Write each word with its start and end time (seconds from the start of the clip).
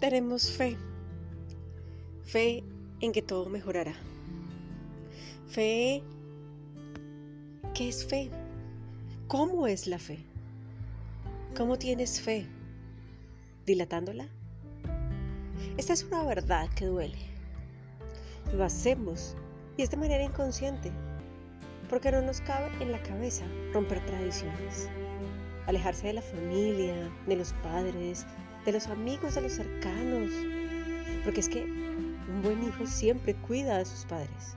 tenemos 0.00 0.50
fe. 0.50 0.78
Fe 2.24 2.64
en 3.00 3.12
que 3.12 3.20
todo 3.20 3.50
mejorará. 3.50 3.94
Fe. 5.48 6.02
¿Qué 7.74 7.88
es 7.90 8.06
fe? 8.06 8.30
¿Cómo 9.28 9.66
es 9.66 9.86
la 9.86 9.98
fe? 9.98 10.18
¿Cómo 11.56 11.76
tienes 11.76 12.20
fe? 12.20 12.46
¿Dilatándola? 13.66 14.28
Esta 15.76 15.92
es 15.92 16.04
una 16.04 16.24
verdad 16.24 16.68
que 16.74 16.86
duele. 16.86 17.18
Lo 18.54 18.64
hacemos 18.64 19.36
y 19.76 19.82
es 19.82 19.90
de 19.90 19.98
manera 19.98 20.24
inconsciente, 20.24 20.90
porque 21.88 22.10
no 22.10 22.22
nos 22.22 22.40
cabe 22.40 22.70
en 22.82 22.90
la 22.90 23.02
cabeza 23.02 23.44
romper 23.72 24.04
tradiciones, 24.06 24.88
alejarse 25.66 26.08
de 26.08 26.14
la 26.14 26.22
familia, 26.22 27.12
de 27.26 27.36
los 27.36 27.52
padres, 27.62 28.26
de 28.64 28.72
los 28.72 28.86
amigos, 28.88 29.34
de 29.34 29.42
los 29.42 29.52
cercanos, 29.52 30.30
porque 31.24 31.40
es 31.40 31.48
que 31.48 31.62
un 31.64 32.42
buen 32.42 32.62
hijo 32.62 32.86
siempre 32.86 33.34
cuida 33.34 33.78
de 33.78 33.84
sus 33.84 34.04
padres. 34.04 34.56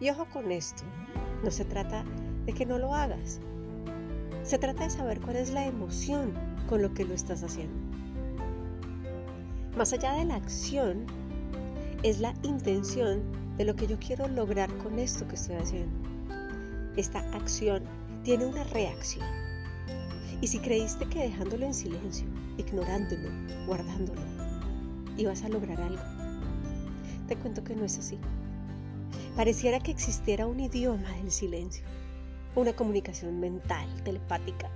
Y 0.00 0.10
ojo 0.10 0.26
con 0.26 0.52
esto, 0.52 0.82
no 1.42 1.50
se 1.50 1.64
trata 1.64 2.04
de 2.44 2.52
que 2.52 2.66
no 2.66 2.78
lo 2.78 2.94
hagas, 2.94 3.40
se 4.42 4.58
trata 4.58 4.84
de 4.84 4.90
saber 4.90 5.20
cuál 5.20 5.36
es 5.36 5.50
la 5.50 5.66
emoción 5.66 6.32
con 6.68 6.82
lo 6.82 6.94
que 6.94 7.04
lo 7.04 7.14
estás 7.14 7.42
haciendo. 7.42 7.74
Más 9.76 9.92
allá 9.92 10.12
de 10.12 10.24
la 10.24 10.36
acción, 10.36 11.06
es 12.02 12.20
la 12.20 12.34
intención 12.42 13.22
de 13.56 13.64
lo 13.64 13.74
que 13.74 13.86
yo 13.86 13.98
quiero 13.98 14.28
lograr 14.28 14.74
con 14.78 14.98
esto 14.98 15.26
que 15.26 15.34
estoy 15.34 15.56
haciendo. 15.56 16.08
Esta 16.96 17.18
acción 17.34 17.82
tiene 18.22 18.46
una 18.46 18.64
reacción. 18.64 19.26
Y 20.40 20.48
si 20.48 20.58
creíste 20.58 21.06
que 21.06 21.20
dejándolo 21.20 21.66
en 21.66 21.74
silencio, 21.74 22.26
ignorándolo, 22.58 23.28
guardándolo, 23.66 24.20
ibas 25.16 25.42
a 25.44 25.48
lograr 25.48 25.80
algo, 25.80 26.02
te 27.26 27.36
cuento 27.36 27.64
que 27.64 27.74
no 27.74 27.84
es 27.84 27.98
así. 27.98 28.18
Pareciera 29.34 29.80
que 29.80 29.90
existiera 29.90 30.46
un 30.46 30.60
idioma 30.60 31.10
del 31.12 31.30
silencio, 31.30 31.84
una 32.54 32.74
comunicación 32.74 33.40
mental, 33.40 33.88
telepática, 34.04 34.70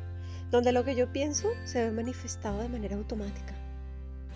donde 0.50 0.72
lo 0.72 0.84
que 0.84 0.94
yo 0.94 1.12
pienso 1.12 1.48
se 1.64 1.84
ve 1.84 1.90
manifestado 1.90 2.60
de 2.60 2.68
manera 2.68 2.96
automática 2.96 3.54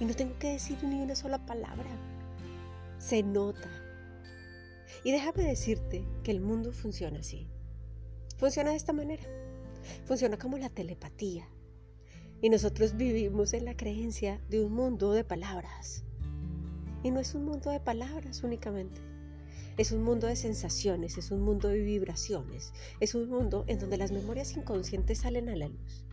y 0.00 0.04
no 0.04 0.14
tengo 0.14 0.38
que 0.38 0.52
decir 0.52 0.82
ni 0.82 1.00
una 1.00 1.14
sola 1.14 1.44
palabra. 1.44 1.88
Se 2.98 3.22
nota. 3.22 3.68
Y 5.04 5.12
déjame 5.12 5.44
decirte 5.44 6.04
que 6.22 6.30
el 6.30 6.40
mundo 6.40 6.72
funciona 6.72 7.20
así. 7.20 7.46
Funciona 8.38 8.70
de 8.70 8.76
esta 8.76 8.92
manera. 8.92 9.22
Funciona 10.04 10.38
como 10.38 10.58
la 10.58 10.68
telepatía. 10.68 11.48
Y 12.40 12.50
nosotros 12.50 12.96
vivimos 12.96 13.52
en 13.54 13.64
la 13.64 13.76
creencia 13.76 14.40
de 14.48 14.64
un 14.64 14.72
mundo 14.72 15.12
de 15.12 15.24
palabras. 15.24 16.04
Y 17.02 17.10
no 17.10 17.20
es 17.20 17.34
un 17.34 17.44
mundo 17.44 17.70
de 17.70 17.80
palabras 17.80 18.42
únicamente. 18.42 19.00
Es 19.76 19.92
un 19.92 20.02
mundo 20.02 20.26
de 20.26 20.36
sensaciones, 20.36 21.18
es 21.18 21.30
un 21.30 21.40
mundo 21.42 21.68
de 21.68 21.80
vibraciones, 21.80 22.72
es 23.00 23.14
un 23.14 23.28
mundo 23.28 23.64
en 23.66 23.78
donde 23.78 23.96
las 23.96 24.12
memorias 24.12 24.56
inconscientes 24.56 25.18
salen 25.18 25.48
a 25.48 25.56
la 25.56 25.68
luz. 25.68 26.06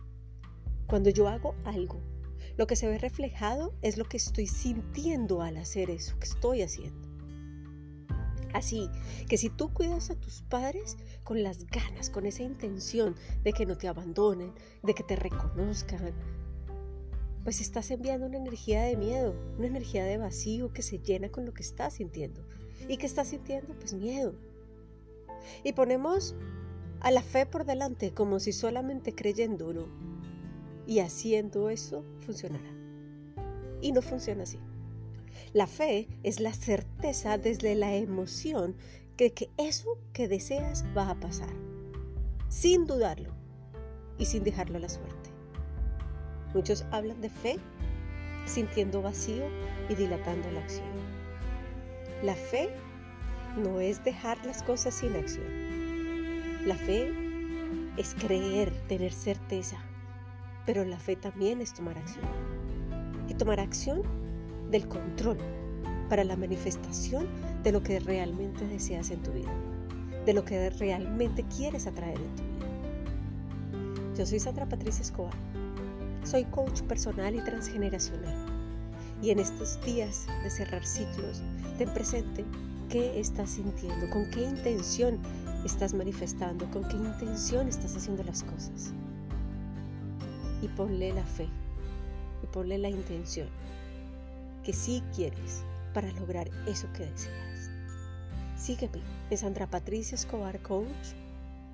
Cuando 0.86 1.10
yo 1.10 1.28
hago 1.28 1.54
algo 1.64 2.00
lo 2.56 2.66
que 2.66 2.76
se 2.76 2.86
ve 2.86 2.98
reflejado 2.98 3.74
es 3.82 3.96
lo 3.96 4.04
que 4.04 4.18
estoy 4.18 4.46
sintiendo 4.46 5.40
al 5.42 5.56
hacer 5.56 5.90
eso 5.90 6.18
que 6.18 6.26
estoy 6.26 6.62
haciendo. 6.62 7.11
Así 8.52 8.90
que 9.28 9.38
si 9.38 9.50
tú 9.50 9.72
cuidas 9.72 10.10
a 10.10 10.14
tus 10.14 10.42
padres 10.42 10.96
con 11.24 11.42
las 11.42 11.66
ganas, 11.66 12.10
con 12.10 12.26
esa 12.26 12.42
intención 12.42 13.14
de 13.42 13.52
que 13.52 13.66
no 13.66 13.76
te 13.76 13.88
abandonen, 13.88 14.52
de 14.82 14.94
que 14.94 15.02
te 15.02 15.16
reconozcan, 15.16 16.12
pues 17.44 17.60
estás 17.60 17.90
enviando 17.90 18.26
una 18.26 18.36
energía 18.36 18.82
de 18.82 18.96
miedo, 18.96 19.34
una 19.58 19.66
energía 19.66 20.04
de 20.04 20.18
vacío 20.18 20.72
que 20.72 20.82
se 20.82 20.98
llena 20.98 21.30
con 21.30 21.44
lo 21.44 21.52
que 21.52 21.62
estás 21.62 21.94
sintiendo. 21.94 22.46
¿Y 22.88 22.96
qué 22.96 23.06
estás 23.06 23.28
sintiendo? 23.28 23.74
Pues 23.74 23.94
miedo. 23.94 24.34
Y 25.64 25.72
ponemos 25.72 26.34
a 27.00 27.10
la 27.10 27.22
fe 27.22 27.46
por 27.46 27.64
delante 27.64 28.12
como 28.12 28.38
si 28.38 28.52
solamente 28.52 29.12
creyéndolo 29.12 29.88
y 30.86 31.00
haciendo 31.00 31.68
eso 31.68 32.04
funcionará. 32.20 32.70
Y 33.80 33.92
no 33.92 34.02
funciona 34.02 34.44
así. 34.44 34.58
La 35.52 35.66
fe 35.66 36.08
es 36.22 36.40
la 36.40 36.52
certeza 36.52 37.38
desde 37.38 37.74
la 37.74 37.94
emoción 37.94 38.76
que, 39.16 39.32
que 39.32 39.50
eso 39.58 39.98
que 40.12 40.28
deseas 40.28 40.84
va 40.96 41.10
a 41.10 41.20
pasar, 41.20 41.52
sin 42.48 42.86
dudarlo 42.86 43.30
y 44.18 44.26
sin 44.26 44.44
dejarlo 44.44 44.78
a 44.78 44.80
la 44.80 44.88
suerte. 44.88 45.30
Muchos 46.54 46.84
hablan 46.90 47.20
de 47.20 47.30
fe 47.30 47.58
sintiendo 48.46 49.02
vacío 49.02 49.44
y 49.88 49.94
dilatando 49.94 50.50
la 50.50 50.60
acción. 50.60 50.86
La 52.22 52.34
fe 52.34 52.70
no 53.56 53.80
es 53.80 54.02
dejar 54.04 54.44
las 54.46 54.62
cosas 54.62 54.94
sin 54.94 55.14
acción. 55.14 56.66
La 56.66 56.76
fe 56.76 57.12
es 57.96 58.14
creer, 58.14 58.70
tener 58.88 59.12
certeza, 59.12 59.78
pero 60.66 60.84
la 60.84 60.98
fe 60.98 61.16
también 61.16 61.60
es 61.60 61.74
tomar 61.74 61.98
acción. 61.98 62.24
Y 63.28 63.34
tomar 63.34 63.60
acción 63.60 64.02
del 64.72 64.88
control 64.88 65.36
para 66.08 66.24
la 66.24 66.34
manifestación 66.34 67.26
de 67.62 67.72
lo 67.72 67.82
que 67.82 68.00
realmente 68.00 68.66
deseas 68.66 69.10
en 69.10 69.22
tu 69.22 69.30
vida, 69.30 69.52
de 70.26 70.32
lo 70.32 70.44
que 70.44 70.70
realmente 70.70 71.44
quieres 71.56 71.86
atraer 71.86 72.16
en 72.18 72.36
tu 72.36 72.42
vida. 72.42 74.16
Yo 74.16 74.26
soy 74.26 74.40
Sandra 74.40 74.66
Patricia 74.66 75.02
Escobar. 75.02 75.34
Soy 76.24 76.44
coach 76.46 76.80
personal 76.82 77.34
y 77.34 77.40
transgeneracional. 77.40 78.46
Y 79.22 79.30
en 79.30 79.38
estos 79.38 79.80
días 79.84 80.26
de 80.42 80.50
cerrar 80.50 80.84
ciclos, 80.84 81.42
ten 81.78 81.88
presente 81.90 82.44
qué 82.88 83.20
estás 83.20 83.50
sintiendo, 83.50 84.08
con 84.10 84.28
qué 84.30 84.42
intención 84.42 85.18
estás 85.64 85.94
manifestando, 85.94 86.68
con 86.70 86.86
qué 86.88 86.96
intención 86.96 87.68
estás 87.68 87.96
haciendo 87.96 88.24
las 88.24 88.42
cosas 88.42 88.92
y 90.60 90.68
ponle 90.68 91.12
la 91.12 91.24
fe 91.24 91.48
y 92.42 92.46
ponle 92.46 92.78
la 92.78 92.88
intención 92.88 93.48
que 94.62 94.72
sí 94.72 95.02
quieres 95.14 95.64
para 95.94 96.10
lograr 96.12 96.48
eso 96.66 96.88
que 96.92 97.06
deseas. 97.06 97.70
Sígueme, 98.56 99.02
es 99.30 99.40
Sandra 99.40 99.66
Patricia 99.66 100.14
Escobar 100.14 100.60
Coach 100.62 101.14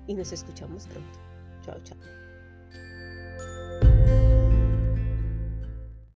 y 0.07 0.13
nos 0.13 0.31
escuchamos 0.31 0.87
pronto. 0.87 1.19
Chao, 1.63 1.79
chao. 1.83 2.28